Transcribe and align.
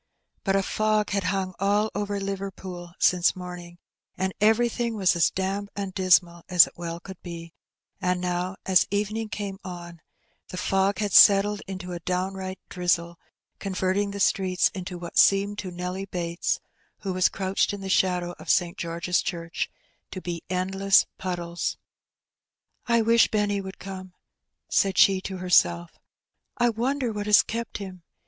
But 0.43 0.55
a 0.55 0.63
fog 0.63 1.11
had 1.11 1.25
hung 1.25 1.53
all 1.59 1.91
over 1.93 2.19
Liverpool 2.19 2.91
since 2.97 3.35
morning, 3.35 3.77
and 4.17 4.33
every 4.41 4.67
thing 4.67 4.95
was 4.95 5.15
as 5.15 5.29
damp 5.29 5.69
and 5.75 5.93
dismal 5.93 6.41
as 6.49 6.65
it 6.65 6.73
well 6.75 6.99
could 6.99 7.21
be; 7.21 7.53
and 8.01 8.19
now, 8.19 8.55
aa 8.67 8.75
evening 8.89 9.29
came 9.29 9.59
on, 9.63 10.01
the 10.47 10.57
fog 10.57 10.97
had 10.97 11.13
settled 11.13 11.61
into 11.67 11.91
a 11.93 11.99
downright 11.99 12.57
drizzle, 12.67 13.19
con 13.59 13.75
verting 13.75 14.11
the 14.11 14.17
streeta 14.17 14.71
into 14.73 14.97
what 14.97 15.19
seemed 15.19 15.59
to 15.59 15.69
Nelly 15.69 16.05
Bates 16.05 16.59
(who 17.01 17.13
was 17.13 17.29
crouched 17.29 17.71
in 17.71 17.81
the 17.81 17.87
shadow 17.87 18.31
of 18.39 18.49
St. 18.49 18.79
George's 18.79 19.21
Chnrch) 19.21 19.67
to 20.09 20.19
be 20.19 20.41
endless 20.49 21.05
puddles. 21.19 21.77
Her 22.85 22.95
Benny.'' 22.95 22.99
I 22.99 23.01
wish 23.03 23.27
Benny 23.29 23.61
would 23.61 23.77
come/' 23.77 24.13
said 24.67 24.97
she 24.97 25.21
to 25.21 25.37
herself. 25.37 25.99
*' 26.25 26.57
I 26.57 26.69
wonder 26.69 27.11
what 27.13 27.27
has 27.27 27.43
kept 27.43 27.77
him? 27.77 28.01